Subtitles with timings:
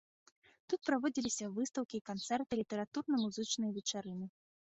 [0.71, 4.25] Тут праводзіліся выстаўкі, канцэрты, літаратурна-музычныя вечарыны.